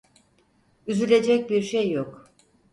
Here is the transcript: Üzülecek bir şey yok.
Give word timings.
Üzülecek 0.87 1.49
bir 1.49 1.61
şey 1.61 1.91
yok. 1.91 2.29